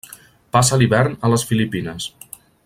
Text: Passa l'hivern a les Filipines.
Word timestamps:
Passa 0.55 0.79
l'hivern 0.81 1.13
a 1.29 1.31
les 1.33 1.47
Filipines. 1.51 2.09